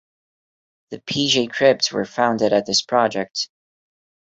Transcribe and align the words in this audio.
The 0.89 0.99
P 0.99 1.27
Jay 1.29 1.45
Crips 1.45 1.91
were 1.91 2.05
founded 2.05 2.53
at 2.53 2.65
this 2.65 2.81
project. 2.81 3.49